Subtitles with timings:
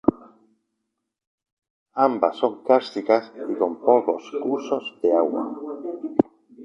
[2.07, 5.43] Ambas son kársticas y con pocos cursos de agua.